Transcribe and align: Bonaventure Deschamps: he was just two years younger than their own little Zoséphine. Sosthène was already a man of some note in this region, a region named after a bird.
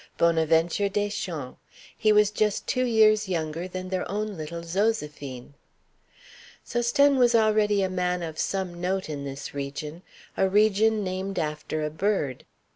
Bonaventure 0.17 0.89
Deschamps: 0.89 1.59
he 1.95 2.11
was 2.11 2.31
just 2.31 2.65
two 2.65 2.85
years 2.85 3.29
younger 3.29 3.67
than 3.67 3.89
their 3.89 4.09
own 4.09 4.35
little 4.35 4.63
Zoséphine. 4.63 5.51
Sosthène 6.65 7.19
was 7.19 7.35
already 7.35 7.83
a 7.83 7.87
man 7.91 8.23
of 8.23 8.39
some 8.39 8.81
note 8.81 9.09
in 9.11 9.25
this 9.25 9.53
region, 9.53 10.01
a 10.35 10.49
region 10.49 11.03
named 11.03 11.37
after 11.37 11.83
a 11.85 11.91
bird. 11.91 12.45